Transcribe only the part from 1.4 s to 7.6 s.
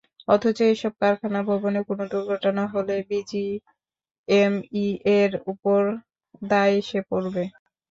ভবনে কোনো দুর্ঘটনা হলে বিজিএমইএর ওপর দায় এসে পড়বে।